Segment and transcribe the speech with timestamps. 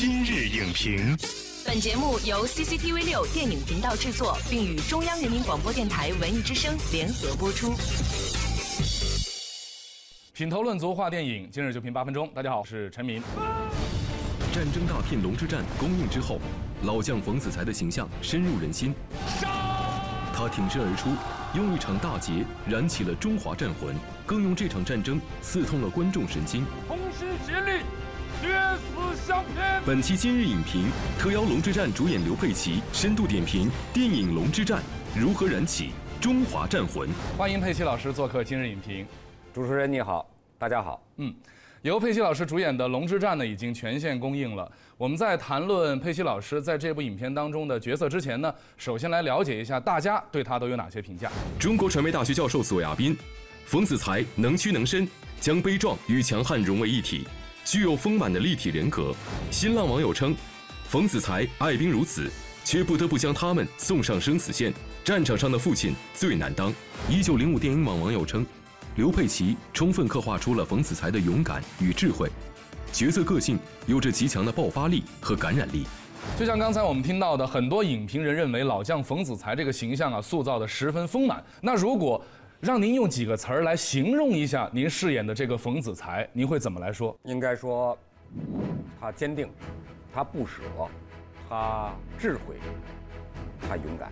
[0.00, 1.14] 今日影评，
[1.62, 7.74] 本节目由 CCTV 六电影频道制作，并与中央人民广播电台文艺之声联合播出。
[10.32, 12.26] 品头论足话电影，今日就评八分钟。
[12.34, 13.22] 大家好，我是陈明。
[14.54, 16.40] 战争大片《龙之战》公映之后，
[16.84, 18.94] 老将冯子材的形象深入人心。
[20.32, 21.10] 他挺身而出，
[21.54, 23.94] 用一场大捷燃起了中华战魂，
[24.24, 26.64] 更用这场战争刺痛了观众神经。
[26.88, 27.82] 同心协力，
[28.40, 29.54] 决死相拼。
[29.84, 34.78] 本期今日影评特邀《龙之战》主演刘佩琦深度点评电影《龙之战》
[35.14, 35.90] 如何燃起
[36.20, 37.08] 中华战魂。
[37.36, 39.06] 欢迎佩奇老师做客今日影评。
[39.52, 40.26] 主持人你好，
[40.58, 41.02] 大家好。
[41.16, 41.34] 嗯，
[41.82, 44.70] 由佩奇老师主演的《龙之战》呢，已经全线公映了。
[44.96, 51.30] 我们在谈论佩奇老师在这部影片当中的角色之前呢，首先来了解一下大家对他都有哪些评价。
[51.58, 53.16] 中国传媒大学教授索亚斌，
[53.66, 55.08] 冯子材能屈能伸，
[55.40, 57.26] 将悲壮与强悍融为一体，
[57.64, 59.14] 具有丰满的立体人格。
[59.50, 60.34] 新浪网友称，
[60.88, 62.30] 冯子材爱兵如子，
[62.64, 64.72] 却不得不将他们送上生死线。
[65.04, 66.72] 战场上的父亲最难当。
[67.08, 68.44] 一九零五电影网网友称。
[68.96, 72.28] 刘佩琦充分刻画出了冯子材的勇敢与智慧，
[72.92, 75.86] 角色个性有着极强的爆发力和感染力。
[76.38, 81.42] 就像刚才我们听到的，很多影评人认为老将冯子材这个形象啊，塑造的十分丰满。
[81.62, 82.22] 那如果
[82.60, 87.18] 让您用几个词儿来形容一下您饰演的这个冯子材，您会怎么来说？
[87.24, 87.96] 应该说，
[89.00, 89.48] 他坚定，
[90.12, 90.60] 他不舍，
[91.48, 92.56] 他智慧，
[93.66, 94.10] 他勇敢。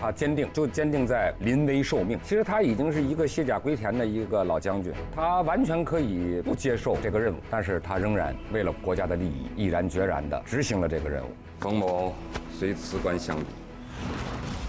[0.00, 2.18] 他坚定，就坚定在临危受命。
[2.24, 11.28] 其实他已经是一个卸甲归田的一个老将军，他完全可以不接受这个任务，但是他仍然为了国家的利益，毅然决然地执行了这个任务。
[11.60, 12.14] 冯某
[12.50, 13.44] 虽辞官相比，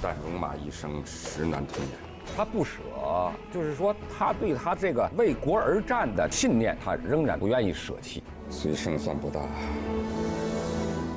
[0.01, 2.12] 但戎马一生，实难吞咽。
[2.35, 2.79] 他不舍，
[3.51, 8.23] 就是说他对他这个为国而战的信念，他仍然不愿意舍弃。
[8.49, 9.39] 虽胜算不大，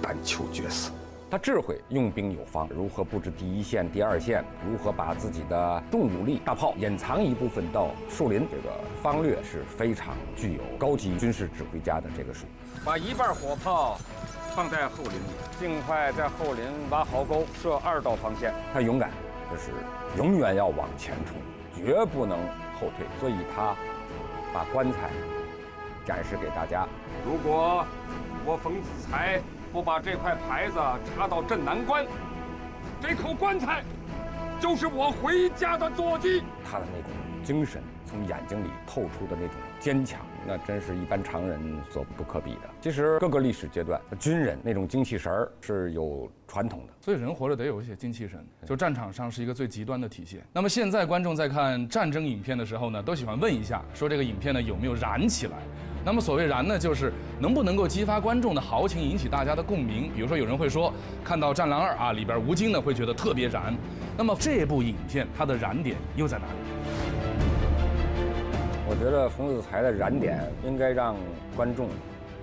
[0.02, 0.90] 但求决死。
[1.28, 12.46] 他智慧用兵有方，如何布置第一线、第二线，如何把自己的重武力大炮隐藏一部分到树林，这个方略是非常具有高级军事指挥家的这个术。
[12.84, 13.98] 把一半火炮
[14.54, 18.54] 放在后林里，尽快在后林挖壕沟，设二道防线。
[18.72, 19.10] 他勇敢，
[19.50, 19.70] 就是
[20.16, 21.36] 永远要往前冲，
[21.74, 22.38] 绝不能
[22.80, 23.06] 后退。
[23.20, 23.74] 所以他
[24.52, 25.10] 把棺材
[26.04, 26.86] 展示给大家。
[27.24, 27.84] 如果
[28.44, 29.40] 我冯子材。
[29.72, 32.06] 不把这块牌子插到镇南关，
[32.98, 33.82] 这口棺材
[34.58, 36.42] 就是我回家的坐骑。
[36.64, 37.10] 他的那种
[37.44, 37.82] 精神，
[38.16, 41.60] 从眼睛里透出的那种坚强，那真是一般常人
[41.90, 42.60] 所不可比的。
[42.80, 46.94] 其实各个历史阶段，军人那种精气神儿是有传统的。
[46.98, 50.40] 所以人活着得有一些精气神，就战场上是一个最极端的体现。
[50.50, 55.58] 那么现在观众在看战争影片的时候呢，都喜欢问一下，说这个影片呢有没有燃起来？
[56.02, 60.10] 那么所谓燃呢，就是能不能够激发观众的豪情，引起大家的共鸣。
[60.14, 60.90] 比如说有人会说，
[61.22, 63.76] 看到《战狼二》啊里边吴京呢会觉得特别燃。
[64.16, 66.65] 那么这部影片它的燃点又在哪里？
[68.88, 71.16] 我觉得冯子材的燃点应该让
[71.56, 71.88] 观众。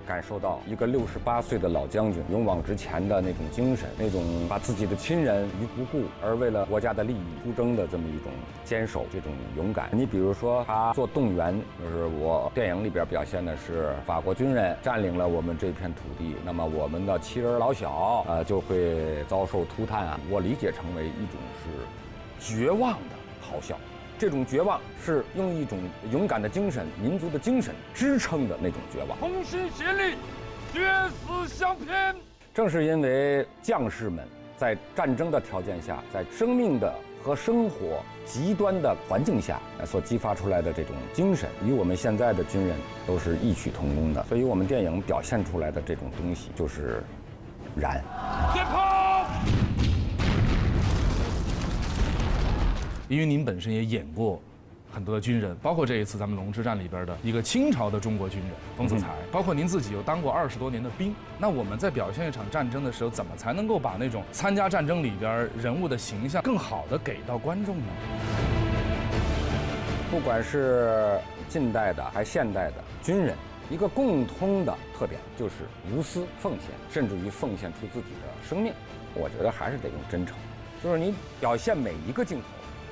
[0.06, 8.30] 感受到一个六十八岁的老将军勇往直前的那种精神，那种把自己的亲人于不顾而为了国家的利益出征的这么一种
[8.66, 9.88] 坚守，这种勇敢。
[9.92, 20.20] 你比如说他做动员，就是我电影里边表现的是法国军人占领了我们这片土地，那么我们的妻儿老小呃就会遭受涂炭啊。
[20.28, 23.74] 我理解成为一种是绝望的咆哮。
[24.24, 25.78] 这种绝望是用一种
[26.10, 29.18] 勇敢的精神、民族的精神支撑的那种绝望。
[29.18, 30.14] 同心协力，
[30.72, 31.88] 决死相拼。
[32.54, 34.26] 正是因为将士们
[34.56, 36.90] 在战争的条件下，在生命的
[37.22, 42.74] 和生活极端的环境下所激发出来的这种精神，与我们现在的军人
[43.06, 44.24] 都是异曲同工的。
[44.24, 47.02] 所以，我们电影表现出来的这种东西就是
[47.76, 48.02] 燃。
[53.14, 54.42] 因为您本身也演过
[54.92, 61.14] 很多的军人，包括这一次咱们龙之战里边的一个清朝的中国军人冯子材，包括您自己又当过二十多年的兵。
[61.38, 67.84] 那我们在表现一场战争的时候，怎么才能够把那种参加战争里边人物的形象更好的给到观众呢？
[70.10, 71.16] 不管是
[71.48, 73.36] 近代的还是现代的军人，
[73.70, 75.54] 一个共通的特点就是
[75.92, 78.72] 无私奉献，甚至于奉献出自己的生命。
[79.14, 80.36] 我觉得还是得用真诚，
[80.82, 82.44] 就是你表现每一个镜头。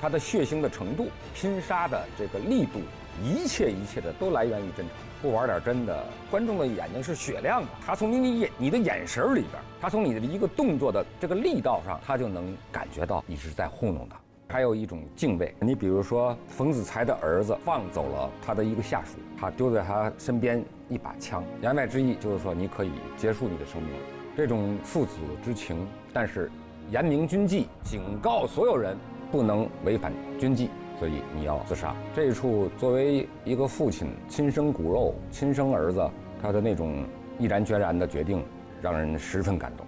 [0.03, 2.81] 他的血腥的程度、拼杀的这个力度，
[3.23, 4.87] 一切一切的都来源于真诚。
[5.21, 7.69] 不玩点真的，观众的眼睛是雪亮的。
[7.85, 14.17] 他从你你眼你的眼神里边，他从你的一个动作的这个力道上，他就能感觉到你是在糊弄他。
[14.49, 15.55] 还有一种敬畏。
[15.61, 23.93] 你比如说，冯子材的儿子放走了他的一个下属，他丢在他身边一把枪，言外之意就是说你可以结束你的生命。
[24.35, 26.51] 这种父子之情，但是
[26.91, 28.97] 严明军纪，警告所有人
[29.33, 30.69] 不能违反军纪，
[30.99, 31.95] 所以你要自杀。
[32.15, 36.07] 这一处作为一个父亲亲生骨肉、亲生儿子，
[36.39, 37.03] 他的那种
[37.39, 38.45] 毅然决然的决定，
[38.79, 39.87] 让人十分感动。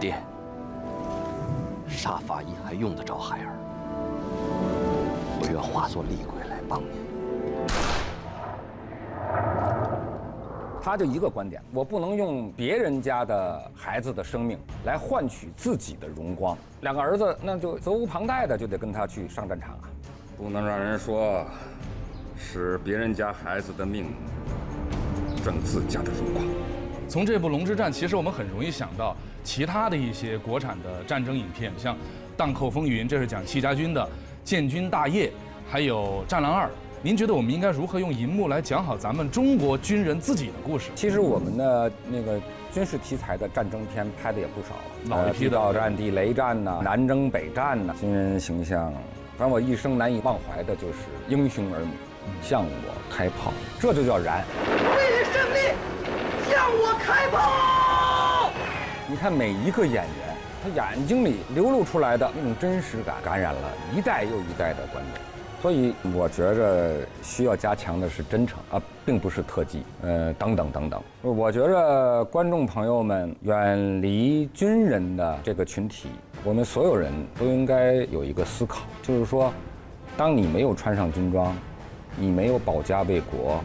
[0.00, 0.14] 爹，
[1.86, 3.52] 杀法医还用得着孩儿？
[5.42, 7.07] 我愿化作厉鬼来帮你。
[10.88, 16.56] 他就一个观点，我不能用别人家的孩子的生命来换取自己的荣光。
[16.80, 19.84] 两个儿子，那就责无旁贷的就得跟他去上战场啊！
[20.38, 21.44] 不能让人说，
[22.38, 24.06] 使别人家孩子的命
[25.44, 26.42] 挣自家的荣光。
[27.06, 29.14] 从这部《龙之战》，其实我们很容易想到
[29.44, 31.94] 其他的一些国产的战争影片，像
[32.34, 34.00] 《荡寇风云》，这是讲戚家军的；
[34.42, 35.28] 《建军大业》，
[35.68, 36.66] 还有《战狼二》。
[37.00, 40.90] 您觉得我们应该如何用银幕来讲好咱们中国军人自己的故事？
[40.96, 42.40] 其实我们的那个
[42.72, 44.74] 军事题材的战争片拍的也不少，
[45.08, 48.92] 老一批的地道战、地雷战呐、南征北战呐，军人形象，
[49.36, 50.94] 反正我一生难以忘怀的就是
[51.28, 51.92] 英雄儿女
[52.42, 54.44] 向我开炮，这就叫燃。
[54.66, 55.58] 为了胜利，
[56.50, 58.50] 向我开炮！
[59.06, 65.22] 你看每一个演员，他眼睛里流露出来的那种真实感，感染了一代又一代的观众。
[65.60, 71.02] 所以我觉着需要加强的是真诚啊，并不是特技，呃，等等等等。
[71.22, 76.08] 我觉着观众朋友们远离军人的这个群体，
[76.44, 79.52] 我们所有人都应该有一个思考，就是说，
[80.16, 81.52] 当你没有穿上军装，
[82.16, 83.60] 你没有保家卫国。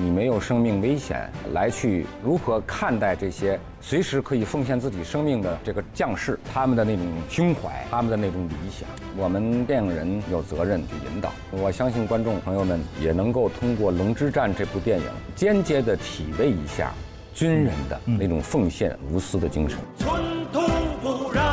[0.00, 6.38] 你没有生命危险，来去如何看待这些随时可以奉献自己生命的这个将士？
[6.54, 11.32] 他们的那种胸怀，他们的那种理想，我们电影人有责任去引导。
[11.50, 16.92] 我相信观众朋友们也能够通过《龙之战》这部电影，间接的体味一下
[17.34, 19.78] 军人的那种奉献无私的精神。
[19.98, 20.22] 寸
[20.52, 20.60] 土
[21.02, 21.47] 不让，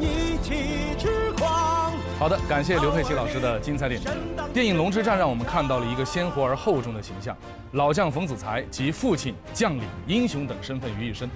[0.00, 1.92] 一起痴狂。
[2.18, 4.12] 好的，感谢刘佩琦老师的精彩点评。
[4.52, 7.36] 电影《龙之战》让我们看到了一个鲜活而厚重的形象，
[7.72, 11.28] 老将冯子材集父亲、将领、英雄等身份于一身。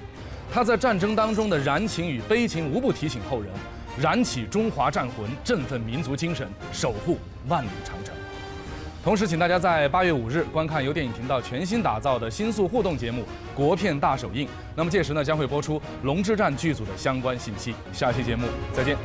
[0.53, 3.51] 他在战争当中的燃情与悲情，无不提醒后人，
[4.01, 7.19] 燃起中华战魂，振奋民族精神，守护
[7.49, 8.15] 万里长城。
[9.07, 13.23] 同时，请大家在八月五日观看由电影频道全新打造的新速互动节目
[13.55, 14.45] 《国片大首映》。
[14.75, 17.73] 那么届时呢，将会播出《龙之战》剧组的相关信息。
[17.93, 18.97] 下期节目再见。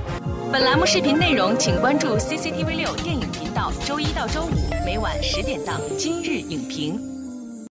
[0.51, 4.49] 本栏目视频内容，请关注 CCTV 六电影频道，周一到周五
[4.83, 6.97] 每晚十点档《今日影评》。